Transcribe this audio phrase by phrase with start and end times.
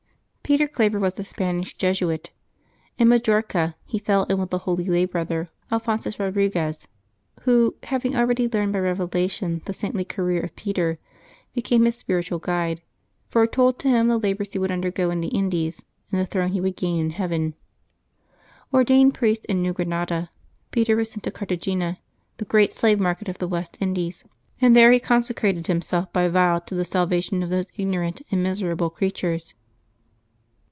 [0.51, 2.33] CETER Claver was a Spanish Jesuit.
[2.97, 6.87] In Majorca he fell in with the holy lay brother Alphonsns Eodri^ez,
[7.43, 10.99] who, having already learned by revelation the saintly career of Peter,
[11.53, 12.81] became his spiritual guide,
[13.29, 16.59] foretold to him the labors he would undergo in the Indies, and the throne he
[16.59, 17.53] wouM gain in heaven.
[18.73, 20.29] Ordained priest in New Granada,
[20.71, 21.97] Peter was sent to Cartagena,
[22.35, 24.25] the great slave mart of the West Indies,
[24.59, 28.89] and there he consecrated himself by vow to the salvation of those ignorant and miserable
[28.89, 29.53] creatures.